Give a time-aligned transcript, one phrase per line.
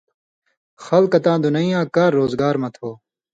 [0.83, 2.89] خلکہ تاں دُنَیں یاں کار روزگار مہ تھو